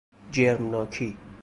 جرمناکی 0.31 1.17